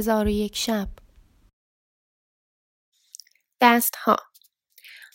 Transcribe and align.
هزار 0.00 0.26
و 0.26 0.28
یک 0.28 0.56
شب 0.56 0.88
دستها 3.60 4.16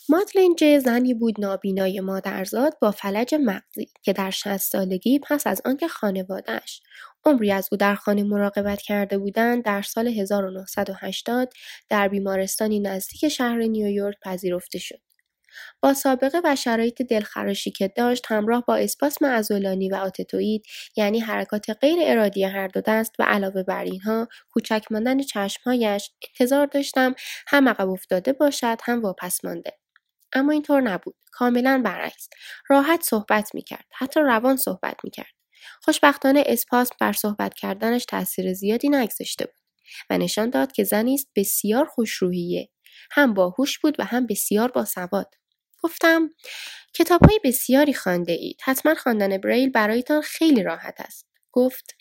مادلین 0.08 0.54
جه 0.58 0.78
زنی 0.78 1.14
بود 1.14 1.40
نابینای 1.40 2.00
مادرزاد 2.00 2.78
با 2.80 2.90
فلج 2.90 3.34
مغزی 3.34 3.88
که 4.02 4.12
در 4.12 4.30
60 4.30 4.56
سالگی 4.56 5.18
پس 5.18 5.46
از 5.46 5.62
آنکه 5.64 5.88
خانوادهش 5.88 6.82
عمری 7.24 7.52
از 7.52 7.68
او 7.72 7.78
در 7.78 7.94
خانه 7.94 8.22
مراقبت 8.22 8.82
کرده 8.82 9.18
بودند 9.18 9.64
در 9.64 9.82
سال 9.82 10.08
1980 10.08 11.52
در 11.88 12.08
بیمارستانی 12.08 12.80
نزدیک 12.80 13.28
شهر 13.28 13.58
نیویورک 13.58 14.16
پذیرفته 14.24 14.78
شد. 14.78 15.05
با 15.80 15.94
سابقه 15.94 16.40
و 16.44 16.56
شرایط 16.56 17.02
دلخراشی 17.02 17.70
که 17.70 17.88
داشت 17.96 18.24
همراه 18.28 18.64
با 18.68 18.76
اسپاسم 18.76 19.26
عضلانی 19.26 19.88
و 19.88 19.94
آتتوئید 19.94 20.62
یعنی 20.96 21.20
حرکات 21.20 21.70
غیر 21.70 21.98
ارادی 22.02 22.44
هر 22.44 22.68
دو 22.68 22.80
دست 22.80 23.12
و 23.18 23.22
علاوه 23.22 23.62
بر 23.62 23.84
اینها 23.84 24.28
کوچک 24.50 24.84
ماندن 24.90 25.22
چشمهایش 25.22 26.10
انتظار 26.28 26.66
داشتم 26.66 27.14
هم 27.48 27.68
عقب 27.68 27.88
افتاده 27.88 28.32
باشد 28.32 28.78
هم 28.84 29.02
واپس 29.02 29.44
مانده. 29.44 29.72
اما 30.32 30.52
اینطور 30.52 30.80
نبود. 30.80 31.14
کاملا 31.32 31.82
برعکس. 31.84 32.28
راحت 32.68 33.02
صحبت 33.02 33.54
می‌کرد. 33.54 33.84
حتی 33.92 34.20
روان 34.20 34.56
صحبت 34.56 34.96
می‌کرد. 35.04 35.32
خوشبختانه 35.82 36.44
اسپاسم 36.46 36.96
بر 37.00 37.12
صحبت 37.12 37.54
کردنش 37.54 38.04
تاثیر 38.04 38.52
زیادی 38.52 38.88
نگذاشته 38.88 39.44
بود 39.46 39.54
و 40.10 40.18
نشان 40.18 40.50
داد 40.50 40.72
که 40.72 40.84
زنی 40.84 41.14
است 41.14 41.28
بسیار 41.36 41.86
خوشروحیه. 41.86 42.68
هم 43.10 43.34
باهوش 43.34 43.78
بود 43.78 43.96
و 43.98 44.04
هم 44.04 44.26
بسیار 44.26 44.70
باسواد. 44.72 45.34
گفتم 45.86 46.30
کتاب 46.94 47.20
های 47.24 47.40
بسیاری 47.44 47.94
خانده 47.94 48.32
اید. 48.32 48.60
حتما 48.64 48.94
خواندن 48.94 49.38
بریل 49.38 49.70
برایتان 49.70 50.22
خیلی 50.22 50.62
راحت 50.62 50.94
است. 51.00 51.26
گفت 51.52 51.94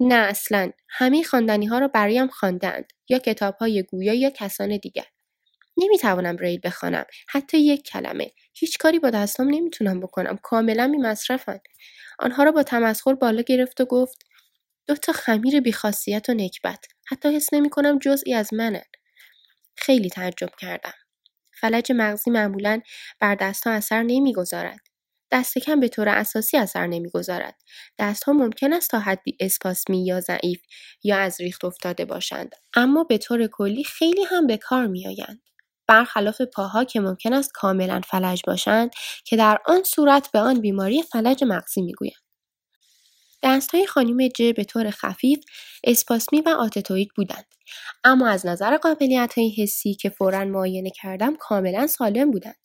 نه 0.00 0.14
اصلا. 0.14 0.70
همه 0.88 1.22
خواندنی 1.22 1.66
ها 1.66 1.78
را 1.78 1.88
برایم 1.88 2.28
خواندند 2.28 2.92
یا 3.08 3.18
کتاب 3.18 3.54
های 3.56 3.82
گویا 3.82 4.14
یا 4.14 4.30
کسان 4.30 4.76
دیگر. 4.76 5.04
نمی‌توانم 5.76 6.36
بریل 6.36 6.60
بخوانم. 6.64 7.04
حتی 7.28 7.58
یک 7.58 7.82
کلمه. 7.82 8.32
هیچ 8.54 8.78
کاری 8.78 8.98
با 8.98 9.10
دستام 9.10 9.48
نمی‌تونم 9.48 10.00
بکنم. 10.00 10.38
کاملا 10.42 10.88
بی 10.88 10.96
مصرفن 10.98 11.60
آنها 12.18 12.44
را 12.44 12.52
با 12.52 12.62
تمسخر 12.62 13.14
بالا 13.14 13.42
گرفت 13.42 13.80
و 13.80 13.84
گفت 13.84 14.26
دو 14.86 14.96
تا 14.96 15.12
خمیر 15.12 15.60
بیخاصیت 15.60 16.28
و 16.28 16.34
نکبت. 16.34 16.86
حتی 17.06 17.36
حس 17.36 17.52
نمی 17.52 17.70
کنم 17.70 17.98
جزئی 17.98 18.34
از 18.34 18.54
منن. 18.54 18.84
خیلی 19.76 20.08
تعجب 20.10 20.50
کردم. 20.58 20.94
فلج 21.60 21.92
مغزی 21.92 22.30
معمولا 22.30 22.80
بر 23.20 23.34
دستها 23.34 23.72
اثر 23.72 24.02
نمی‌گذارد. 24.02 24.80
دست 25.32 25.58
کم 25.58 25.80
به 25.80 25.88
طور 25.88 26.08
اساسی 26.08 26.56
اثر 26.58 26.86
نمی‌گذارد. 26.86 27.54
دستها 27.98 28.32
ممکن 28.34 28.72
است 28.72 28.90
تا 28.90 28.98
حدی 29.00 29.36
اسپاسمی 29.40 30.06
یا 30.06 30.20
ضعیف 30.20 30.60
یا 31.04 31.18
از 31.18 31.40
ریخت 31.40 31.64
افتاده 31.64 32.04
باشند 32.04 32.54
اما 32.74 33.04
به 33.04 33.18
طور 33.18 33.46
کلی 33.46 33.84
خیلی 33.84 34.24
هم 34.24 34.46
به 34.46 34.56
کار 34.56 34.86
میآیند. 34.86 35.40
برخلاف 35.88 36.42
پاها 36.42 36.84
که 36.84 37.00
ممکن 37.00 37.32
است 37.32 37.52
کاملا 37.54 38.00
فلج 38.08 38.42
باشند 38.46 38.90
که 39.24 39.36
در 39.36 39.58
آن 39.66 39.82
صورت 39.84 40.30
به 40.32 40.38
آن 40.40 40.60
بیماری 40.60 41.02
فلج 41.02 41.44
مغزی 41.44 41.82
می‌گویند. 41.82 42.29
دستهای 43.42 43.86
خانم 43.86 44.28
ج 44.28 44.42
به 44.42 44.64
طور 44.64 44.90
خفیف 44.90 45.38
اسپاسمی 45.84 46.40
و 46.40 46.48
آتتوید 46.48 47.08
بودند. 47.16 47.46
اما 48.04 48.28
از 48.28 48.46
نظر 48.46 48.76
قابلیت 48.76 49.32
های 49.36 49.54
حسی 49.58 49.94
که 49.94 50.08
فورا 50.08 50.44
معاینه 50.44 50.90
کردم 50.90 51.36
کاملا 51.36 51.86
سالم 51.86 52.30
بودند. 52.30 52.56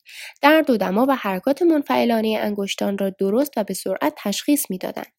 درد 0.41 0.69
و 0.69 0.77
دما 0.77 1.05
و 1.09 1.15
حرکات 1.15 1.61
منفعلانه 1.61 2.39
انگشتان 2.41 2.97
را 2.97 3.09
درست 3.09 3.51
و 3.57 3.63
به 3.63 3.73
سرعت 3.73 4.13
تشخیص 4.17 4.65
می‌دادند. 4.69 5.13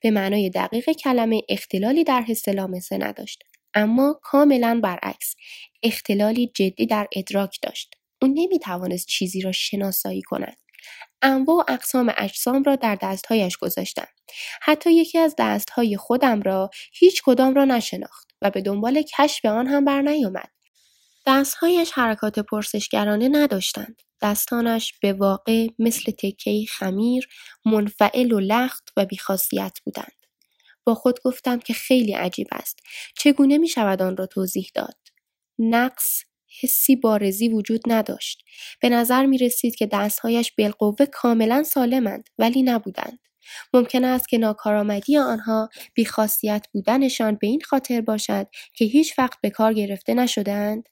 به 0.00 0.10
معنای 0.10 0.50
دقیق 0.50 0.90
کلمه 0.90 1.42
اختلالی 1.48 2.04
در 2.04 2.20
حس 2.20 2.48
لامسه 2.48 2.98
نداشت. 2.98 3.42
اما 3.74 4.20
کاملا 4.22 4.80
برعکس 4.82 5.34
اختلالی 5.82 6.52
جدی 6.54 6.86
در 6.86 7.08
ادراک 7.16 7.58
داشت. 7.62 7.94
او 8.22 8.28
نمی‌توانست 8.28 9.06
چیزی 9.06 9.40
را 9.40 9.52
شناسایی 9.52 10.22
کند. 10.22 10.61
انواع 11.22 11.56
و 11.56 11.64
اقسام 11.68 12.12
اجسام 12.16 12.62
را 12.62 12.76
در 12.76 12.98
دستهایش 13.02 13.56
گذاشتم 13.56 14.06
حتی 14.62 14.92
یکی 14.94 15.18
از 15.18 15.34
دستهای 15.38 15.96
خودم 15.96 16.42
را 16.42 16.70
هیچ 16.92 17.22
کدام 17.24 17.54
را 17.54 17.64
نشناخت 17.64 18.28
و 18.42 18.50
به 18.50 18.60
دنبال 18.60 19.02
کشف 19.02 19.44
آن 19.44 19.66
هم 19.66 19.84
بر 19.84 20.02
نیامد 20.02 20.50
دستهایش 21.26 21.92
حرکات 21.92 22.38
پرسشگرانه 22.38 23.28
نداشتند 23.28 24.02
دستانش 24.22 24.92
به 25.02 25.12
واقع 25.12 25.68
مثل 25.78 26.12
تکهی 26.12 26.66
خمیر 26.66 27.28
منفعل 27.64 28.32
و 28.32 28.40
لخت 28.40 28.88
و 28.96 29.04
بیخاصیت 29.04 29.78
بودند 29.84 30.22
با 30.84 30.94
خود 30.94 31.22
گفتم 31.24 31.58
که 31.58 31.74
خیلی 31.74 32.12
عجیب 32.12 32.46
است. 32.52 32.78
چگونه 33.16 33.58
می 33.58 33.68
شود 33.68 34.02
آن 34.02 34.16
را 34.16 34.26
توضیح 34.26 34.70
داد؟ 34.74 34.96
نقص 35.58 36.22
حسی 36.60 36.96
بارزی 36.96 37.48
وجود 37.48 37.80
نداشت. 37.86 38.44
به 38.80 38.88
نظر 38.88 39.26
می 39.26 39.38
رسید 39.38 39.74
که 39.74 39.86
دستهایش 39.86 40.52
بالقوه 40.58 41.06
کاملا 41.06 41.62
سالمند 41.62 42.24
ولی 42.38 42.62
نبودند. 42.62 43.18
ممکن 43.74 44.04
است 44.04 44.28
که 44.28 44.38
ناکارآمدی 44.38 45.18
آنها 45.18 45.68
بیخاصیت 45.94 46.66
بودنشان 46.72 47.38
به 47.40 47.46
این 47.46 47.60
خاطر 47.60 48.00
باشد 48.00 48.46
که 48.74 48.84
هیچ 48.84 49.18
وقت 49.18 49.38
به 49.42 49.50
کار 49.50 49.72
گرفته 49.72 50.14
نشدند؟ 50.14 50.88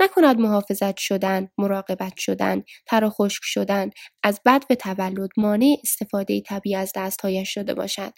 نکند 0.00 0.38
محافظت 0.38 0.96
شدن، 0.96 1.48
مراقبت 1.58 2.12
شدن، 2.16 2.62
تر 2.86 3.08
خشک 3.08 3.42
شدن 3.44 3.90
از 4.22 4.40
بد 4.46 4.66
به 4.68 4.74
تولد 4.74 5.30
مانع 5.36 5.76
استفاده 5.82 6.40
طبیعی 6.40 6.76
از 6.76 6.92
دستهایش 6.96 7.54
شده 7.54 7.74
باشد. 7.74 8.12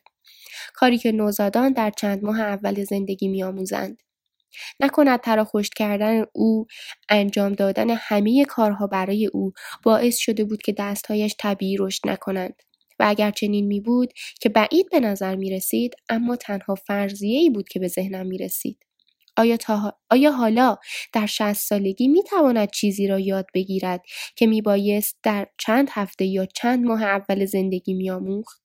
کاری 0.74 0.98
که 0.98 1.12
نوزادان 1.12 1.72
در 1.72 1.90
چند 1.90 2.24
ماه 2.24 2.40
اول 2.40 2.84
زندگی 2.84 3.28
میآموزند 3.28 4.02
نکند 4.80 5.20
ترا 5.20 5.44
خشک 5.44 5.72
کردن 5.76 6.24
او 6.32 6.66
انجام 7.08 7.52
دادن 7.52 7.90
همه 7.90 8.44
کارها 8.44 8.86
برای 8.86 9.26
او 9.26 9.52
باعث 9.82 10.16
شده 10.16 10.44
بود 10.44 10.62
که 10.62 10.74
دستهایش 10.78 11.34
طبیعی 11.38 11.76
رشد 11.76 12.08
نکنند 12.08 12.62
و 12.98 13.04
اگر 13.08 13.30
چنین 13.30 13.66
می 13.66 13.80
بود 13.80 14.12
که 14.40 14.48
بعید 14.48 14.90
به 14.90 15.00
نظر 15.00 15.36
می 15.36 15.50
رسید 15.50 15.94
اما 16.08 16.36
تنها 16.36 16.74
فرضیه 16.74 17.38
ای 17.38 17.50
بود 17.50 17.68
که 17.68 17.80
به 17.80 17.88
ذهنم 17.88 18.26
می 18.26 18.38
رسید. 18.38 18.86
آیا, 19.36 19.56
تا... 19.56 19.98
آیا 20.10 20.32
حالا 20.32 20.76
در 21.12 21.26
شهست 21.26 21.68
سالگی 21.68 22.08
می 22.08 22.22
تواند 22.22 22.70
چیزی 22.70 23.06
را 23.06 23.18
یاد 23.18 23.46
بگیرد 23.54 24.02
که 24.36 24.46
می 24.46 24.62
بایست 24.62 25.18
در 25.22 25.46
چند 25.58 25.88
هفته 25.92 26.24
یا 26.24 26.46
چند 26.46 26.84
ماه 26.84 27.02
اول 27.02 27.44
زندگی 27.44 27.94
می 27.94 28.10
آموخت؟ 28.10 28.62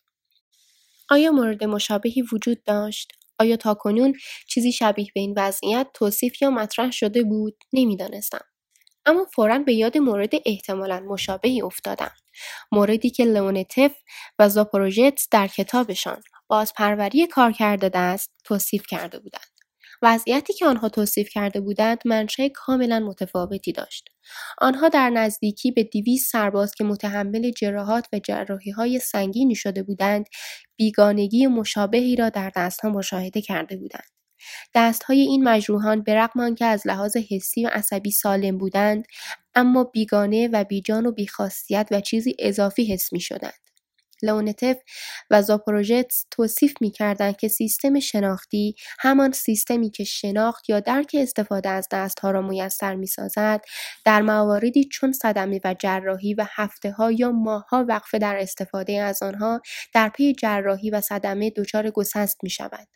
آیا 1.09 1.31
مورد 1.31 1.63
مشابهی 1.63 2.23
وجود 2.33 2.63
داشت؟ 2.63 3.11
آیا 3.39 3.57
تاکنون 3.57 4.13
چیزی 4.47 4.71
شبیه 4.71 5.07
به 5.15 5.19
این 5.21 5.33
وضعیت 5.37 5.87
توصیف 5.93 6.41
یا 6.41 6.49
مطرح 6.49 6.91
شده 6.91 7.23
بود؟ 7.23 7.57
نمی‌دانستم. 7.73 8.45
اما 9.05 9.25
فورا 9.35 9.59
به 9.59 9.73
یاد 9.73 9.97
مورد 9.97 10.33
احتمالا 10.45 10.99
مشابهی 10.99 11.61
افتادم. 11.61 12.11
موردی 12.71 13.09
که 13.09 13.25
لئونتف 13.25 13.91
و 14.39 14.49
زاپروژتس 14.49 15.27
در 15.31 15.47
کتابشان 15.47 16.21
بازپروری 16.47 17.27
کار 17.27 17.51
کرده 17.51 17.89
دست 17.89 18.31
توصیف 18.43 18.87
کرده 18.87 19.19
بودند. 19.19 19.54
وضعیتی 20.01 20.53
که 20.53 20.65
آنها 20.65 20.89
توصیف 20.89 21.29
کرده 21.29 21.61
بودند 21.61 21.99
منشأ 22.05 22.47
کاملا 22.47 22.99
متفاوتی 22.99 23.71
داشت 23.71 24.09
آنها 24.57 24.89
در 24.89 25.09
نزدیکی 25.09 25.71
به 25.71 25.83
دیویس 25.83 26.29
سرباز 26.31 26.75
که 26.75 26.83
متحمل 26.83 27.51
جراحات 27.51 28.07
و 28.13 28.19
جراحی 28.19 28.71
های 28.71 28.99
سنگینی 28.99 29.55
شده 29.55 29.83
بودند 29.83 30.25
بیگانگی 30.77 31.47
مشابهی 31.47 32.15
را 32.15 32.29
در 32.29 32.51
دستها 32.55 32.89
مشاهده 32.89 33.41
کرده 33.41 33.77
بودند 33.77 34.09
دستهای 34.75 35.21
این 35.21 35.43
مجروحان 35.43 36.03
به 36.03 36.15
رغم 36.15 36.39
آنکه 36.39 36.65
از 36.65 36.87
لحاظ 36.87 37.17
حسی 37.17 37.65
و 37.65 37.69
عصبی 37.73 38.11
سالم 38.11 38.57
بودند 38.57 39.05
اما 39.55 39.83
بیگانه 39.83 40.47
و 40.47 40.63
بیجان 40.63 41.05
و 41.05 41.11
بیخاصیت 41.11 41.87
و 41.91 42.01
چیزی 42.01 42.35
اضافی 42.39 42.93
حس 42.93 43.13
می 43.13 43.19
شدند. 43.19 43.64
لونتف 44.23 44.77
و 45.29 45.41
زاپروژتس 45.41 46.25
توصیف 46.31 46.73
می‌کردند 46.81 47.37
که 47.37 47.47
سیستم 47.47 47.99
شناختی 47.99 48.75
همان 48.99 49.31
سیستمی 49.31 49.89
که 49.89 50.03
شناخت 50.03 50.69
یا 50.69 50.79
درک 50.79 51.15
استفاده 51.19 51.69
از 51.69 51.87
دستها 51.91 52.31
را 52.31 52.41
میسر 52.41 52.95
می‌سازد 52.95 53.61
در 54.05 54.21
مواردی 54.21 54.83
چون 54.83 55.11
صدمه 55.11 55.59
و 55.63 55.75
جراحی 55.79 56.33
و 56.33 56.45
هفته 56.49 56.91
ها 56.91 57.11
یا 57.11 57.31
ماهها 57.31 57.85
وقفه 57.89 58.17
در 58.17 58.37
استفاده 58.39 59.01
از 59.01 59.23
آنها 59.23 59.61
در 59.93 60.09
پی 60.09 60.33
جراحی 60.33 60.89
و 60.89 61.01
صدمه 61.01 61.49
دچار 61.49 61.89
گسست 61.89 62.37
می 62.43 62.49
شود. 62.49 62.87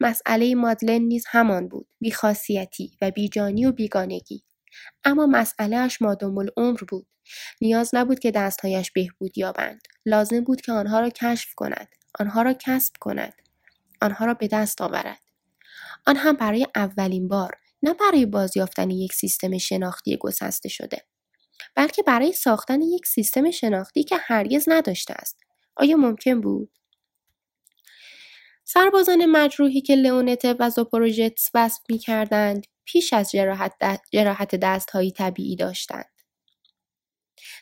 مسئله 0.00 0.54
مادلن 0.54 1.02
نیز 1.02 1.24
همان 1.28 1.68
بود 1.68 1.88
بیخاصیتی 2.00 2.96
و 3.02 3.10
بیجانی 3.10 3.66
و 3.66 3.72
بیگانگی. 3.72 4.44
اما 5.04 5.26
مسئلهاش 5.26 6.02
مادام 6.02 6.38
العمر 6.38 6.80
بود. 6.88 7.06
نیاز 7.60 7.90
نبود 7.94 8.18
که 8.18 8.30
دستهایش 8.30 8.90
بهبود 8.90 9.38
یابند. 9.38 9.80
لازم 10.08 10.40
بود 10.40 10.60
که 10.60 10.72
آنها 10.72 11.00
را 11.00 11.10
کشف 11.10 11.54
کند 11.54 11.88
آنها 12.20 12.42
را 12.42 12.52
کسب 12.52 12.92
کند 13.00 13.34
آنها 14.02 14.26
را 14.26 14.34
به 14.34 14.48
دست 14.48 14.82
آورد. 14.82 15.20
آن 16.06 16.16
هم 16.16 16.36
برای 16.36 16.66
اولین 16.74 17.28
بار 17.28 17.58
نه 17.82 17.94
برای 17.94 18.26
بازیافتن 18.26 18.90
یک 18.90 19.12
سیستم 19.12 19.58
شناختی 19.58 20.16
گسسته 20.16 20.68
شده 20.68 21.02
بلکه 21.74 22.02
برای 22.02 22.32
ساختن 22.32 22.82
یک 22.82 23.06
سیستم 23.06 23.50
شناختی 23.50 24.04
که 24.04 24.16
هرگز 24.20 24.64
نداشته 24.68 25.14
است. 25.14 25.40
آیا 25.76 25.96
ممکن 25.96 26.40
بود؟ 26.40 26.70
سربازان 28.64 29.26
مجروحی 29.26 29.80
که 29.80 29.94
لئونت 29.94 30.56
و 30.58 30.70
زوپروژتس 30.70 31.50
وصف 31.54 31.80
می 31.88 31.98
کردند 31.98 32.66
پیش 32.84 33.12
از 33.12 33.30
جراحت, 33.30 33.72
جراحت 34.12 34.54
دستهایی 34.54 35.12
طبیعی 35.12 35.56
داشتند. 35.56 36.17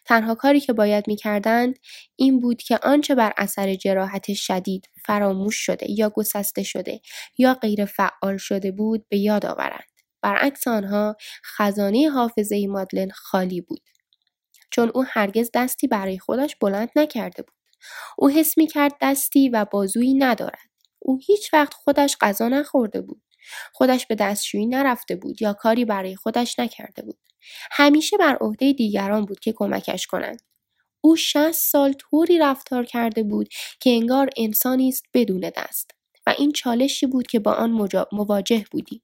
تنها 0.07 0.35
کاری 0.35 0.61
که 0.61 0.73
باید 0.73 1.09
می 1.09 1.17
کردند 1.17 1.79
این 2.17 2.41
بود 2.41 2.63
که 2.63 2.79
آنچه 2.83 3.15
بر 3.15 3.33
اثر 3.37 3.75
جراحت 3.75 4.33
شدید 4.33 4.89
فراموش 5.07 5.57
شده 5.57 5.91
یا 5.91 6.11
گسسته 6.11 6.63
شده 6.63 7.01
یا 7.39 7.55
غیر 7.55 7.85
فعال 7.85 8.37
شده 8.37 8.73
بود 8.73 9.07
به 9.09 9.19
یاد 9.19 9.47
آورند. 9.47 9.91
برعکس 10.23 10.69
آنها 10.69 11.17
خزانه 11.57 12.09
حافظه 12.11 12.67
مادلن 12.67 13.11
خالی 13.11 13.61
بود. 13.61 13.83
چون 14.71 14.91
او 14.95 15.05
هرگز 15.09 15.51
دستی 15.55 15.87
برای 15.87 16.19
خودش 16.19 16.57
بلند 16.57 16.89
نکرده 16.97 17.43
بود. 17.43 17.57
او 18.19 18.31
حس 18.31 18.59
می 18.59 18.67
کرد 18.67 18.93
دستی 19.01 19.49
و 19.49 19.65
بازویی 19.65 20.15
ندارد. 20.15 20.69
او 20.99 21.19
هیچ 21.27 21.55
وقت 21.55 21.75
خودش 21.75 22.17
غذا 22.21 22.49
نخورده 22.49 23.01
بود. 23.01 23.23
خودش 23.73 24.07
به 24.07 24.15
دستشویی 24.15 24.67
نرفته 24.67 25.17
بود 25.17 25.43
یا 25.43 25.53
کاری 25.53 25.85
برای 25.85 26.17
خودش 26.17 26.59
نکرده 26.59 27.03
بود. 27.03 27.19
همیشه 27.71 28.17
بر 28.17 28.37
عهده 28.41 28.73
دیگران 28.73 29.25
بود 29.25 29.41
که 29.41 29.53
کمکش 29.53 30.07
کنند. 30.07 30.43
او 31.01 31.17
شست 31.17 31.71
سال 31.73 31.93
طوری 31.93 32.39
رفتار 32.39 32.85
کرده 32.85 33.23
بود 33.23 33.49
که 33.81 33.91
انگار 33.91 34.31
انسانی 34.37 34.89
است 34.89 35.05
بدون 35.15 35.51
دست 35.57 35.91
و 36.27 36.35
این 36.39 36.53
چالشی 36.53 37.07
بود 37.07 37.27
که 37.27 37.41
با 37.41 37.53
آن 37.53 37.89
مواجه 38.13 38.65
بودی. 38.71 39.03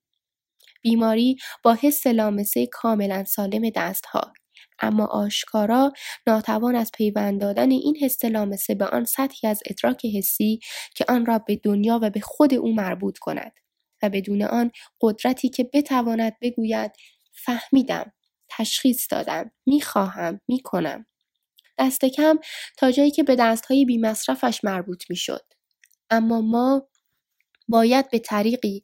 بیماری 0.81 1.37
با 1.63 1.77
حس 1.81 2.07
لامسه 2.07 2.67
کاملا 2.67 3.23
سالم 3.23 3.69
دستها 3.69 4.33
اما 4.79 5.05
آشکارا 5.05 5.93
ناتوان 6.27 6.75
از 6.75 6.91
پیوند 6.93 7.41
دادن 7.41 7.71
این 7.71 7.97
حس 8.01 8.25
لامسه 8.25 8.75
به 8.75 8.85
آن 8.85 9.05
سطحی 9.05 9.49
از 9.49 9.59
ادراک 9.65 10.05
حسی 10.05 10.59
که 10.95 11.05
آن 11.09 11.25
را 11.25 11.39
به 11.39 11.55
دنیا 11.63 11.99
و 12.01 12.09
به 12.09 12.19
خود 12.19 12.53
او 12.53 12.75
مربوط 12.75 13.17
کند 13.17 13.51
و 14.03 14.09
بدون 14.09 14.41
آن 14.41 14.71
قدرتی 15.01 15.49
که 15.49 15.69
بتواند 15.73 16.33
بگوید 16.41 16.91
فهمیدم 17.45 18.11
تشخیص 18.57 19.07
دادم 19.09 19.51
می‌خواهم 19.65 20.41
می‌کنم. 20.47 21.05
دست 21.79 22.05
کم 22.05 22.39
تا 22.77 22.91
جایی 22.91 23.11
که 23.11 23.23
به 23.23 23.35
دستهای 23.35 23.85
بیمصرفش 23.85 24.63
مربوط 24.63 25.03
می‌شد. 25.09 25.45
اما 26.09 26.41
ما 26.41 26.87
باید 27.67 28.09
به 28.09 28.19
طریقی 28.19 28.83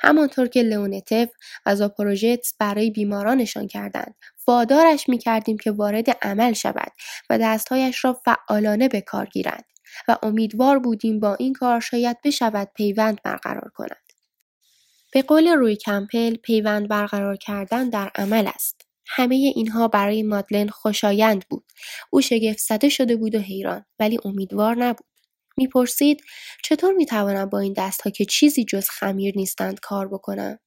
همانطور 0.00 0.46
که 0.46 0.62
لئونتف 0.62 1.28
و 1.66 1.76
زاپروژتس 1.76 2.54
برای 2.58 2.90
بیمارانشان 2.90 3.68
کردند 3.68 4.14
وادارش 4.46 5.08
می‌کردیم 5.08 5.58
که 5.58 5.70
وارد 5.70 6.10
عمل 6.10 6.52
شود 6.52 6.92
و 7.30 7.38
دستهایش 7.38 8.04
را 8.04 8.12
فعالانه 8.12 8.88
به 8.88 9.00
کار 9.00 9.26
گیرد 9.26 9.64
و 10.08 10.16
امیدوار 10.22 10.78
بودیم 10.78 11.20
با 11.20 11.34
این 11.34 11.52
کار 11.52 11.80
شاید 11.80 12.16
بشود 12.24 12.70
پیوند 12.74 13.22
برقرار 13.22 13.70
کند. 13.74 14.12
به 15.12 15.22
قول 15.22 15.48
روی 15.48 15.76
کمپل 15.76 16.36
پیوند 16.36 16.88
برقرار 16.88 17.36
کردن 17.36 17.88
در 17.88 18.10
عمل 18.14 18.46
است. 18.54 18.87
همه 19.08 19.34
اینها 19.34 19.88
برای 19.88 20.22
مادلن 20.22 20.68
خوشایند 20.68 21.44
بود. 21.50 21.64
او 22.10 22.20
شگفت 22.20 22.58
زده 22.58 22.88
شده 22.88 23.16
بود 23.16 23.34
و 23.34 23.38
حیران 23.38 23.84
ولی 23.98 24.18
امیدوار 24.24 24.76
نبود. 24.76 25.06
می‌پرسید 25.56 26.20
چطور 26.64 26.94
می‌توانم 26.94 27.44
با 27.44 27.58
این 27.58 27.72
دستها 27.72 28.10
که 28.10 28.24
چیزی 28.24 28.64
جز 28.64 28.88
خمیر 28.88 29.36
نیستند 29.36 29.80
کار 29.80 30.08
بکنم؟ 30.08 30.58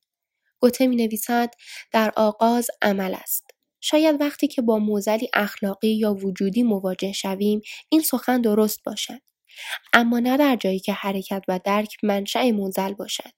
گوته 0.60 0.88
می 0.88 0.96
نویسد 0.96 1.54
در 1.92 2.14
آغاز 2.16 2.68
عمل 2.82 3.14
است. 3.14 3.50
شاید 3.82 4.22
وقتی 4.22 4.48
که 4.48 4.62
با 4.62 4.78
موزلی 4.78 5.30
اخلاقی 5.34 5.88
یا 5.88 6.14
وجودی 6.14 6.64
مواجه 6.64 7.12
شویم 7.12 7.62
این 7.90 8.02
سخن 8.02 8.42
درست 8.42 8.84
باشد. 8.84 9.22
اما 9.94 10.20
نه 10.20 10.38
در 10.38 10.56
جایی 10.56 10.80
که 10.80 10.94
حرکت 10.94 11.44
و 11.48 11.60
درک 11.66 11.96
منشأ 12.04 12.52
موزل 12.52 12.94
باشد. 12.94 13.32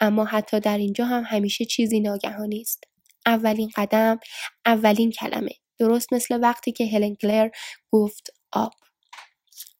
اما 0.00 0.24
حتی 0.24 0.60
در 0.60 0.78
اینجا 0.78 1.04
هم 1.04 1.22
همیشه 1.26 1.64
چیزی 1.64 2.00
ناگهانی 2.00 2.60
است. 2.60 2.84
اولین 3.26 3.70
قدم 3.76 4.20
اولین 4.66 5.10
کلمه. 5.12 5.52
درست 5.78 6.12
مثل 6.12 6.40
وقتی 6.42 6.72
که 6.72 6.86
هلن 6.86 7.14
کلر 7.14 7.50
گفت 7.92 8.30
آب. 8.52 8.72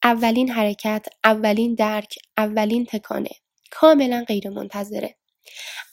اولین 0.03 0.51
حرکت 0.51 1.05
اولین 1.23 1.75
درک 1.75 2.15
اولین 2.37 2.85
تکانه. 2.85 3.29
کاملا 3.71 4.25
غیر 4.27 4.49
منتظره 4.49 5.15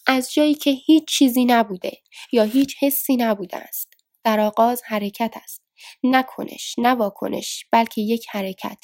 از 0.07 0.33
جایی 0.33 0.55
که 0.55 0.71
هیچ 0.71 1.05
چیزی 1.09 1.45
نبوده 1.45 1.93
یا 2.33 2.43
هیچ 2.43 2.77
حسی 2.81 3.17
نبوده 3.17 3.57
است. 3.57 3.89
در 4.25 4.41
آغاز 4.41 4.83
حرکت 4.85 5.35
است. 5.43 5.63
نکنش 6.03 6.75
نه 6.79 6.95
واکنش 6.95 7.67
بلکه 7.73 8.01
یک 8.01 8.27
حرکت. 8.31 8.79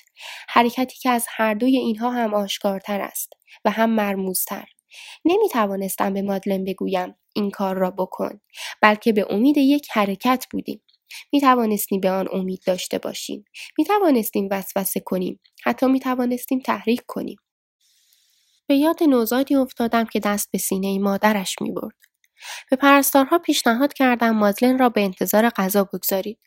حرکتی 0.49 0.99
که 0.99 1.11
از 1.11 1.27
هر 1.29 1.55
دوی 1.55 1.77
اینها 1.77 2.11
هم 2.11 2.35
آشکارتر 2.35 3.01
است 3.01 3.33
و 3.65 3.71
هم 3.71 3.91
مرموزتر. 3.91 4.65
نمی 5.25 5.49
توانستم 5.49 6.15
به 6.15 6.23
مادلن 6.23 6.65
بگویم. 6.65 7.15
این 7.35 7.51
کار 7.51 7.77
را 7.77 7.91
بکن 7.91 8.41
بلکه 8.83 9.13
به 9.13 9.27
امید 9.31 9.59
یک 9.59 9.89
حرکت 9.93 10.47
بودیم 10.51 10.83
می 11.33 11.41
توانستیم 11.41 12.01
به 12.01 12.11
آن 12.11 12.29
امید 12.33 12.63
داشته 12.67 12.99
باشیم 12.99 13.45
می 13.79 13.85
توانستیم 13.85 14.49
وسوسه 14.51 15.01
کنیم 15.01 15.41
حتی 15.65 15.87
می 15.87 16.01
توانستیم 16.01 16.61
تحریک 16.61 17.03
کنیم 17.07 17.37
به 18.67 18.75
یاد 18.77 19.03
نوزادی 19.03 19.55
افتادم 19.55 20.05
که 20.05 20.21
دست 20.21 20.51
به 20.53 20.59
سینه 20.59 20.99
مادرش 20.99 21.57
می 21.61 21.73
برد. 21.73 21.95
به 22.71 22.77
پرستارها 22.77 23.39
پیشنهاد 23.39 23.93
کردم 23.93 24.31
مازلن 24.31 24.79
را 24.79 24.89
به 24.89 25.01
انتظار 25.01 25.51
غذا 25.51 25.85
بگذارید. 25.85 26.39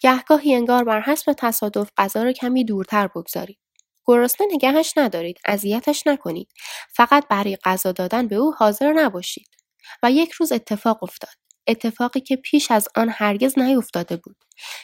گهگاهی 0.00 0.54
انگار 0.54 0.84
بر 0.84 1.00
حسب 1.00 1.32
تصادف 1.32 1.90
غذا 1.96 2.22
را 2.22 2.32
کمی 2.32 2.64
دورتر 2.64 3.06
بگذارید. 3.06 3.58
گرسنه 4.06 4.46
نگهش 4.52 4.92
ندارید 4.96 5.38
اذیتش 5.44 6.06
نکنید 6.06 6.48
فقط 6.94 7.28
برای 7.28 7.58
غذا 7.64 7.92
دادن 7.92 8.28
به 8.28 8.36
او 8.36 8.54
حاضر 8.54 8.92
نباشید 8.92 9.55
و 10.02 10.10
یک 10.10 10.30
روز 10.32 10.52
اتفاق 10.52 11.02
افتاد. 11.02 11.34
اتفاقی 11.66 12.20
که 12.20 12.36
پیش 12.36 12.70
از 12.70 12.88
آن 12.96 13.08
هرگز 13.12 13.58
نیفتاده 13.58 14.16
بود. 14.16 14.36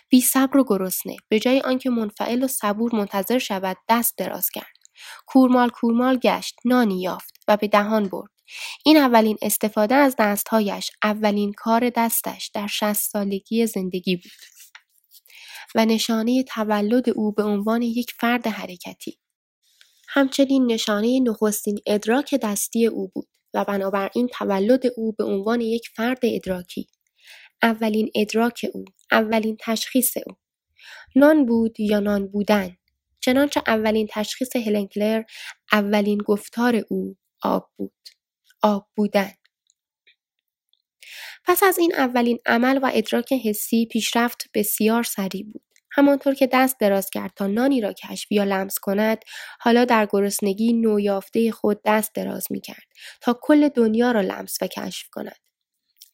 بی 0.09 0.21
صبر 0.21 0.57
و 0.59 0.65
گرسنه 0.65 1.17
به 1.29 1.41
جای 1.41 1.61
آنکه 1.61 1.91
منفعل 1.91 2.45
و 2.45 2.49
صبور 2.49 2.95
منتظر 2.95 3.39
شود 3.39 3.77
دست 3.89 4.19
دراز 4.19 4.51
کرد. 4.51 4.73
کورمال 5.27 5.69
کورمال 5.69 6.17
گشت 6.17 6.55
نانی 6.65 7.03
یافت 7.03 7.35
و 7.49 7.57
به 7.57 7.69
دهان 7.69 8.09
برد. 8.09 8.31
این 8.85 8.97
اولین 8.97 9.37
استفاده 9.43 9.95
از 9.95 10.15
دستهایش 10.19 10.91
اولین 11.03 11.53
کار 11.53 11.91
دستش 11.97 12.51
در 12.55 12.67
شست 12.67 13.11
سالگی 13.11 13.67
زندگی 13.67 14.17
بود. 14.17 14.33
و 15.75 15.85
نشانه 15.85 16.43
تولد 16.43 17.11
او 17.11 17.33
به 17.33 17.43
عنوان 17.43 17.83
یک 17.83 18.11
فرد 18.21 18.47
حرکتی. 18.47 19.19
همچنین 20.09 20.67
نشانه 20.73 21.21
نخستین 21.21 21.79
ادراک 21.87 22.35
دستی 22.35 22.87
او 22.87 23.09
بود. 23.15 23.29
و 23.55 23.65
بنابراین 23.65 24.29
تولد 24.29 24.83
او 24.97 25.13
به 25.13 25.25
عنوان 25.25 25.61
یک 25.61 25.89
فرد 25.97 26.19
ادراکی. 26.23 26.87
اولین 27.63 28.11
ادراک 28.15 28.67
او 28.75 28.85
اولین 29.13 29.57
تشخیص 29.61 30.17
او. 30.27 30.37
نان 31.17 31.47
بود 31.47 31.81
یا 31.81 32.01
نان 32.01 32.27
بودن؟ 32.29 32.77
چنانچه 33.21 33.63
اولین 33.67 34.09
تشخیص 34.11 34.57
هلنکلر 34.57 35.23
اولین 35.73 36.19
گفتار 36.19 36.85
او 36.89 37.17
آب 37.43 37.71
بود. 37.77 38.09
آب 38.63 38.89
بودن. 38.97 39.33
پس 41.45 41.63
از 41.63 41.79
این 41.79 41.95
اولین 41.95 42.39
عمل 42.47 42.79
و 42.83 42.91
ادراک 42.95 43.33
حسی 43.33 43.87
پیشرفت 43.87 44.51
بسیار 44.55 45.03
سریع 45.03 45.45
بود. 45.53 45.72
همانطور 45.95 46.35
که 46.35 46.49
دست 46.53 46.81
دراز 46.81 47.11
کرد 47.11 47.33
تا 47.37 47.47
نانی 47.47 47.81
را 47.81 47.93
کشف 47.93 48.33
یا 48.33 48.45
لمس 48.45 48.79
کند 48.79 49.19
حالا 49.61 49.85
در 49.85 50.09
گرسنگی 50.11 50.73
نویافته 50.73 51.51
خود 51.51 51.81
دست 51.85 52.15
دراز 52.15 52.47
می 52.51 52.61
کرد 52.61 52.87
تا 53.21 53.39
کل 53.43 53.69
دنیا 53.69 54.13
را 54.13 54.21
لمس 54.21 54.59
و 54.63 54.67
کشف 54.67 55.09
کند. 55.13 55.37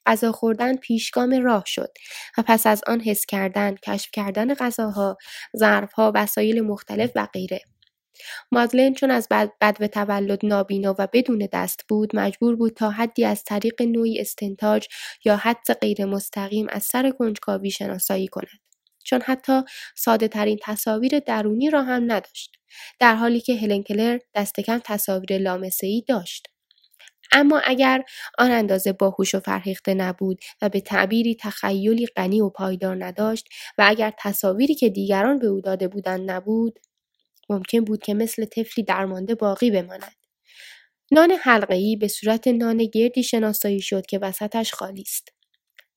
غذا 0.07 0.33
خوردن 0.33 0.77
پیشگام 0.77 1.43
راه 1.43 1.63
شد 1.67 1.93
و 2.39 2.43
پس 2.47 2.67
از 2.67 2.83
آن 2.87 3.01
حس 3.01 3.27
کردن 3.27 3.75
کشف 3.75 4.11
کردن 4.13 4.55
غذاها 4.55 5.17
ظرفها 5.57 6.13
وسایل 6.15 6.61
مختلف 6.61 7.11
و 7.15 7.29
غیره. 7.35 7.61
مادلن 8.53 8.95
چون 8.95 9.11
از 9.11 9.29
بد, 9.31 9.51
بد 9.61 9.79
به 9.79 9.89
تولد 9.89 10.47
نابینا 10.47 10.95
و 10.99 11.09
بدون 11.13 11.49
دست 11.53 11.85
بود 11.89 12.17
مجبور 12.17 12.57
بود 12.57 12.75
تا 12.75 12.91
حدی 12.91 13.25
از 13.25 13.45
طریق 13.45 13.83
نوعی 13.83 14.21
استنتاج 14.21 14.87
یا 15.25 15.37
حد 15.37 15.73
غیر 15.81 16.05
مستقیم 16.05 16.67
از 16.71 16.83
سر 16.83 17.11
کنجکاوی 17.11 17.71
شناسایی 17.71 18.29
کند. 18.29 18.68
چون 19.09 19.23
حتی 19.23 19.63
ساده 19.97 20.29
ترین 20.29 20.59
تصاویر 20.63 21.19
درونی 21.19 21.71
را 21.71 21.83
هم 21.83 22.13
نداشت 22.13 22.57
در 23.01 23.15
حالی 23.15 23.41
که 23.41 23.57
هلن 23.57 23.83
کلر 23.83 24.19
دست 24.35 24.61
کم 24.61 24.81
تصاویر 24.85 25.39
لامسه 25.39 25.87
ای 25.87 26.05
داشت. 26.09 26.47
اما 27.33 27.61
اگر 27.65 28.05
آن 28.39 28.51
اندازه 28.51 28.93
باهوش 28.93 29.35
و 29.35 29.41
فرهیخته 29.41 29.95
نبود 29.95 30.39
و 30.63 30.69
به 30.69 30.81
تعبیری 30.81 31.37
تخیلی 31.41 32.07
غنی 32.07 32.41
و 32.41 32.49
پایدار 32.51 33.05
نداشت 33.05 33.49
و 33.79 33.85
اگر 33.89 34.13
تصاویری 34.19 34.75
که 34.75 34.89
دیگران 34.89 35.39
به 35.39 35.47
او 35.47 35.61
داده 35.61 35.89
بودند 35.89 36.31
نبود 36.31 36.79
ممکن 37.51 37.81
بود 37.81 38.03
که 38.03 38.15
مثل 38.15 38.45
طفلی 38.45 38.85
درمانده 38.85 39.35
باقی 39.35 39.71
بماند. 39.71 40.15
نان 41.13 41.33
حلقه‌ای 41.33 41.97
به 41.97 42.09
صورت 42.09 42.49
نان 42.49 42.85
گردی 42.85 43.23
شناسایی 43.23 43.81
شد 43.81 44.07
که 44.07 44.19
وسطش 44.19 44.75
خالی 44.75 45.03
است. 45.03 45.38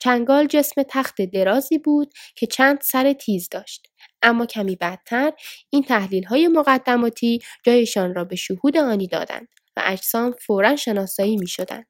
چنگال 0.02 0.48
جسم 0.48 0.84
تخت 0.90 1.22
درازی 1.22 1.78
بود 1.78 2.14
که 2.36 2.48
چند 2.48 2.82
سر 2.82 3.14
تیز 3.14 3.50
داشت 3.50 3.88
اما 4.22 4.46
کمی 4.46 4.76
بدتر 4.76 5.34
این 5.70 5.84
تحلیل 5.84 6.24
های 6.24 6.48
مقدماتی 6.48 7.40
جایشان 7.66 8.16
را 8.16 8.24
به 8.24 8.36
شهود 8.36 8.78
آنی 8.78 9.08
دادند 9.08 9.48
و 9.78 9.82
اجسام 9.86 10.32
فورا 10.32 10.76
شناسایی 10.76 11.38
می 11.38 11.48
شدند. 11.48 11.86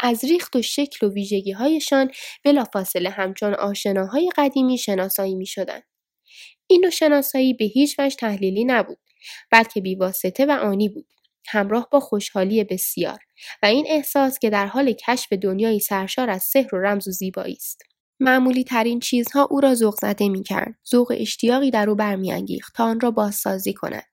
از 0.00 0.24
ریخت 0.24 0.56
و 0.56 0.62
شکل 0.62 1.06
و 1.06 1.10
ویژگی 1.10 1.52
هایشان 1.52 2.10
بلافاصله 2.44 3.10
همچون 3.10 3.54
آشناهای 3.54 4.30
قدیمی 4.36 4.78
شناسایی 4.78 5.34
می 5.34 5.46
شدند. 5.46 5.82
این 6.66 6.80
نوع 6.80 6.90
شناسایی 6.90 7.54
به 7.54 7.64
هیچ 7.64 7.98
وجه 7.98 8.16
تحلیلی 8.16 8.64
نبود 8.64 8.98
بلکه 9.50 9.80
بیواسطه 9.80 10.46
و 10.46 10.50
آنی 10.50 10.88
بود 10.88 11.06
همراه 11.46 11.88
با 11.92 12.00
خوشحالی 12.00 12.64
بسیار 12.64 13.18
و 13.62 13.66
این 13.66 13.86
احساس 13.88 14.38
که 14.38 14.50
در 14.50 14.66
حال 14.66 14.92
کشف 14.92 15.32
دنیایی 15.32 15.80
سرشار 15.80 16.30
از 16.30 16.42
سحر 16.42 16.74
و 16.74 16.78
رمز 16.78 17.08
و 17.08 17.10
زیبایی 17.10 17.54
است 17.54 17.82
معمولی 18.20 18.64
ترین 18.64 19.00
چیزها 19.00 19.48
او 19.50 19.60
را 19.60 19.74
ذوق 19.74 19.94
زده 20.00 20.28
می 20.28 20.42
کرد. 20.42 20.74
ذوق 20.90 21.12
اشتیاقی 21.16 21.70
در 21.70 21.90
او 21.90 21.94
برمیانگیخت 21.94 22.74
تا 22.74 22.84
آن 22.84 23.00
را 23.00 23.10
بازسازی 23.10 23.74
کند. 23.74 24.04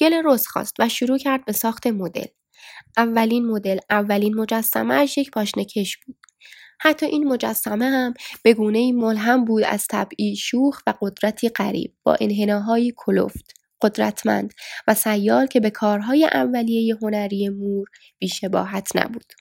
گل 0.00 0.22
رز 0.24 0.46
خواست 0.46 0.74
و 0.78 0.88
شروع 0.88 1.18
کرد 1.18 1.44
به 1.44 1.52
ساخت 1.52 1.86
مدل. 1.86 2.26
اولین 2.96 3.46
مدل، 3.46 3.78
اولین 3.90 4.34
مجسمه 4.34 4.94
اش 4.94 5.18
یک 5.18 5.30
پاشنکش 5.30 5.96
بود. 5.96 6.16
حتی 6.80 7.06
این 7.06 7.28
مجسمه 7.28 7.84
هم 7.84 8.14
به 8.44 8.54
گونه 8.54 8.92
ملهم 8.92 9.44
بود 9.44 9.62
از 9.62 9.86
طبعی 9.86 10.36
شوخ 10.36 10.82
و 10.86 10.94
قدرتی 11.00 11.48
غریب 11.48 11.94
با 12.02 12.16
انحناهای 12.20 12.92
کلفت. 12.96 13.61
قدرتمند 13.82 14.52
و 14.88 14.94
سیال 14.94 15.46
که 15.46 15.60
به 15.60 15.70
کارهای 15.70 16.24
اولیه 16.24 16.96
هنری 17.02 17.48
مور 17.48 17.88
بیشباهت 18.18 18.88
نبود. 18.94 19.32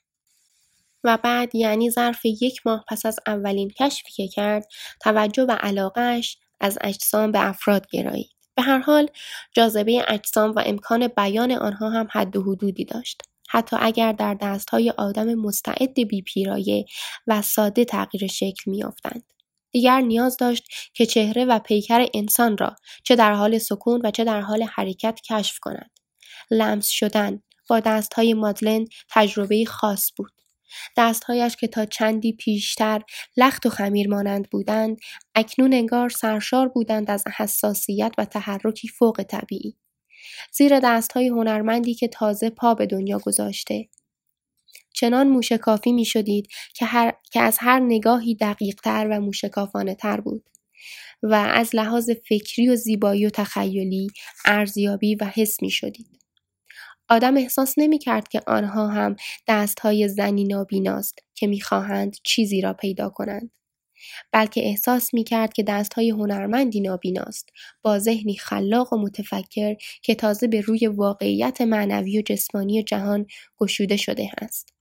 و 1.04 1.18
بعد 1.24 1.56
یعنی 1.56 1.92
ظرف 1.92 2.26
یک 2.26 2.62
ماه 2.66 2.86
پس 2.88 3.06
از 3.06 3.20
اولین 3.28 3.70
کشفی 3.70 4.12
که 4.12 4.28
کرد 4.28 4.68
توجه 5.02 5.44
و 5.44 5.52
علاقهش 5.52 6.38
از 6.60 6.78
اجسام 6.82 7.32
به 7.32 7.50
افراد 7.50 7.88
گرایید. 7.92 8.32
به 8.56 8.62
هر 8.62 8.80
حال 8.80 9.08
جاذبه 9.54 10.06
اجسام 10.08 10.52
و 10.52 10.64
امکان 10.66 11.08
بیان 11.08 11.52
آنها 11.52 11.90
هم 11.90 12.08
حد 12.12 12.36
و 12.38 12.42
حدودی 12.42 12.86
داشت. 12.86 13.22
حتی 13.50 13.78
اگر 13.80 14.12
در 14.12 14.38
دستهای 14.42 14.94
آدم 14.98 15.36
مستعد 15.36 15.94
بی 15.94 16.22
پیرایه 16.22 16.86
و 17.28 17.42
ساده 17.42 17.86
تغییر 17.86 18.28
شکل 18.28 18.72
میافتند. 18.72 19.24
دیگر 19.72 20.02
نیاز 20.02 20.38
داشت 20.38 20.64
که 20.94 21.06
چهره 21.06 21.46
و 21.46 21.60
پیکر 21.60 22.06
انسان 22.14 22.58
را 22.58 22.76
چه 23.04 23.16
در 23.16 23.34
حال 23.34 23.58
سکون 23.58 24.02
و 24.04 24.12
چه 24.12 24.24
در 24.24 24.42
حال 24.42 24.64
حرکت 24.64 25.20
کشف 25.30 25.60
کند. 25.60 25.92
لمس 26.52 26.88
شدن 26.88 27.42
با 27.70 27.80
دستهای 27.80 28.34
مادلن 28.34 28.86
تجربه 29.10 29.66
خاص 29.66 30.12
بود. 30.18 30.32
دستهایش 30.98 31.56
که 31.56 31.68
تا 31.68 31.86
چندی 31.86 32.34
پیشتر 32.34 33.02
لخت 33.38 33.66
و 33.66 33.70
خمیر 33.70 34.10
مانند 34.10 34.50
بودند 34.50 34.98
اکنون 35.36 35.74
انگار 35.74 36.10
سرشار 36.10 36.68
بودند 36.68 37.12
از 37.12 37.24
حساسیت 37.38 38.14
و 38.18 38.26
تحرکی 38.26 38.88
فوق 38.88 39.24
طبیعی. 39.24 39.78
زیر 40.54 40.80
دستهای 40.80 41.28
هنرمندی 41.28 41.94
که 41.94 42.08
تازه 42.08 42.50
پا 42.50 42.74
به 42.74 42.86
دنیا 42.86 43.20
گذاشته 43.20 43.90
چنان 44.94 45.28
موشکافی 45.28 45.92
می 45.92 46.06
شدید 46.06 46.48
که, 46.76 46.86
هر... 46.86 47.14
که 47.32 47.42
از 47.42 47.58
هر 47.60 47.80
نگاهی 47.80 48.36
دقیقتر 48.36 49.08
و 49.12 49.20
موشکافانه 49.20 49.96
تر 49.96 50.22
بود 50.22 50.50
و 51.24 51.34
از 51.34 51.76
لحاظ 51.76 52.10
فکری 52.10 52.70
و 52.70 52.76
زیبایی 52.76 53.26
و 53.26 53.30
تخیلی 53.30 54.08
ارزیابی 54.46 55.16
و 55.16 55.26
حس 55.26 55.62
می 55.62 55.70
شدید. 55.70 56.22
آدم 57.10 57.38
احساس 57.38 57.74
نمی 57.78 58.00
کرد 58.00 58.28
که 58.28 58.42
آنها 58.48 58.88
هم 58.88 59.16
دستهای 59.48 60.08
زنی 60.08 60.44
نابیناست 60.44 61.20
که 61.36 61.48
می‌خواهند 61.48 62.16
چیزی 62.24 62.62
را 62.62 62.74
پیدا 62.74 63.10
کنند. 63.10 63.52
بلکه 64.32 64.66
احساس 64.66 65.14
می 65.14 65.24
کرد 65.24 65.54
که 65.54 65.64
دستهای 65.64 66.10
هنرمندی 66.10 66.82
نابیناست 66.82 67.50
با 67.82 68.00
ذهنی 68.00 68.36
خلاق 68.36 68.94
و 68.94 68.98
متفکر 68.98 69.76
که 70.04 70.16
تازه 70.16 70.48
به 70.48 70.62
روی 70.62 70.88
واقعیت 70.88 71.62
معنوی 71.62 72.20
و 72.20 72.22
جسمانی 72.22 72.84
جهان 72.84 73.26
گشوده 73.58 73.98
شده 73.98 74.30
است. 74.42 74.74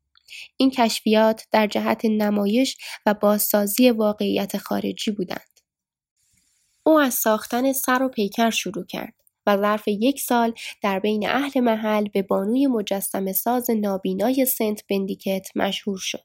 این 0.57 0.71
کشفیات 0.71 1.47
در 1.53 1.67
جهت 1.67 2.05
نمایش 2.05 2.77
و 3.07 3.15
بازسازی 3.15 3.91
واقعیت 3.91 4.57
خارجی 4.57 5.11
بودند. 5.11 5.61
او 6.83 7.01
از 7.01 7.15
ساختن 7.15 7.73
سر 7.73 8.03
و 8.03 8.09
پیکر 8.09 8.51
شروع 8.51 8.87
کرد 8.87 9.15
و 9.47 9.57
ظرف 9.57 9.89
یک 9.89 10.21
سال 10.21 10.53
در 10.83 10.99
بین 10.99 11.29
اهل 11.29 11.61
محل 11.61 12.09
به 12.09 12.23
بانوی 12.23 12.67
مجسم 12.67 13.33
ساز 13.33 13.71
نابینای 13.71 14.47
سنت 14.47 14.87
بندیکت 14.91 15.49
مشهور 15.57 15.99
شد. 15.99 16.25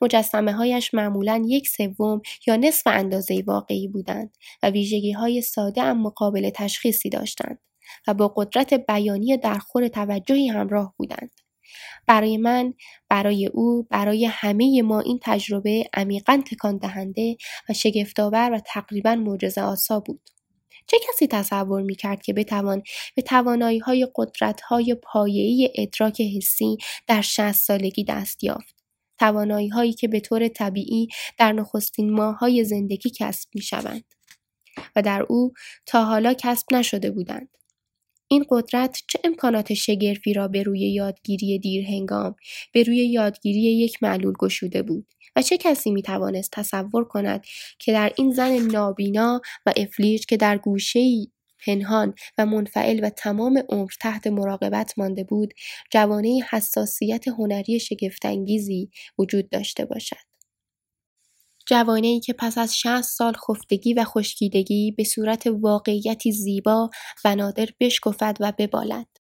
مجسمه 0.00 0.52
هایش 0.52 0.94
معمولا 0.94 1.42
یک 1.46 1.68
سوم 1.68 2.20
یا 2.46 2.56
نصف 2.56 2.86
اندازه 2.86 3.42
واقعی 3.46 3.88
بودند 3.88 4.36
و 4.62 4.70
ویژگی 4.70 5.12
های 5.12 5.42
ساده 5.42 5.82
اما 5.82 6.10
قابل 6.10 6.50
تشخیصی 6.50 7.08
داشتند 7.10 7.58
و 8.06 8.14
با 8.14 8.28
قدرت 8.36 8.74
بیانی 8.74 9.36
درخور 9.36 9.88
توجهی 9.88 10.48
همراه 10.48 10.94
بودند. 10.96 11.30
برای 12.06 12.36
من، 12.36 12.74
برای 13.08 13.46
او، 13.46 13.86
برای 13.90 14.24
همه 14.24 14.82
ما 14.82 15.00
این 15.00 15.18
تجربه 15.22 15.84
عمیقا 15.94 16.42
تکان 16.46 16.78
دهنده 16.78 17.36
و 17.68 17.72
شگفتآور 17.72 18.52
و 18.52 18.60
تقریبا 18.66 19.14
معجزه 19.14 19.60
آسا 19.60 20.00
بود. 20.00 20.30
چه 20.86 20.96
کسی 21.08 21.26
تصور 21.26 21.82
می 21.82 21.94
کرد 21.94 22.22
که 22.22 22.32
بتوان 22.32 22.82
به 23.14 23.22
توانایی 23.22 23.78
های 23.78 24.08
قدرت 24.14 24.60
های 24.60 24.96
پایه‌ای 25.02 25.70
ادراک 25.74 26.20
حسی 26.20 26.76
در 27.06 27.20
60 27.20 27.52
سالگی 27.52 28.04
دست 28.04 28.44
یافت؟ 28.44 28.84
توانایی 29.18 29.68
هایی 29.68 29.92
که 29.92 30.08
به 30.08 30.20
طور 30.20 30.48
طبیعی 30.48 31.08
در 31.38 31.52
نخستین 31.52 32.12
ماه 32.12 32.38
های 32.38 32.64
زندگی 32.64 33.10
کسب 33.10 33.48
می 33.54 33.62
شوند 33.62 34.04
و 34.96 35.02
در 35.02 35.26
او 35.28 35.52
تا 35.86 36.04
حالا 36.04 36.34
کسب 36.34 36.66
نشده 36.72 37.10
بودند. 37.10 37.48
این 38.34 38.44
قدرت 38.48 39.02
چه 39.08 39.18
امکانات 39.24 39.74
شگرفی 39.74 40.32
را 40.32 40.48
به 40.48 40.62
روی 40.62 40.80
یادگیری 40.80 41.58
دیرهنگام 41.58 42.34
به 42.72 42.82
روی 42.82 42.96
یادگیری 42.96 43.60
یک 43.60 44.02
معلول 44.02 44.34
گشوده 44.38 44.82
بود 44.82 45.06
و 45.36 45.42
چه 45.42 45.56
کسی 45.56 45.90
می 45.90 46.02
توانست 46.02 46.50
تصور 46.52 47.04
کند 47.04 47.44
که 47.78 47.92
در 47.92 48.12
این 48.16 48.32
زن 48.32 48.58
نابینا 48.58 49.40
و 49.66 49.72
افلیج 49.76 50.26
که 50.26 50.36
در 50.36 50.58
گوشه 50.58 51.00
پنهان 51.66 52.14
و 52.38 52.46
منفعل 52.46 53.04
و 53.04 53.10
تمام 53.10 53.62
عمر 53.68 53.90
تحت 54.00 54.26
مراقبت 54.26 54.98
مانده 54.98 55.24
بود 55.24 55.54
جوانه 55.90 56.40
حساسیت 56.50 57.28
هنری 57.28 57.80
شگفتانگیزی 57.80 58.90
وجود 59.18 59.50
داشته 59.50 59.84
باشد؟ 59.84 60.33
جوانه 61.66 62.06
ای 62.06 62.20
که 62.20 62.32
پس 62.32 62.58
از 62.58 62.78
60 62.78 63.02
سال 63.02 63.32
خفتگی 63.32 63.94
و 63.94 64.04
خشکیدگی 64.04 64.92
به 64.92 65.04
صورت 65.04 65.46
واقعیتی 65.46 66.32
زیبا 66.32 66.90
و 67.24 67.36
نادر 67.36 67.66
بشکفد 67.80 68.36
و 68.40 68.52
ببالد. 68.58 69.23